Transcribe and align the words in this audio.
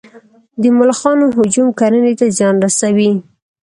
د 0.61 0.63
ملخانو 0.77 1.25
هجوم 1.37 1.67
کرنې 1.79 2.13
ته 2.19 2.25
زیان 2.37 2.55
رسوي 2.65 3.11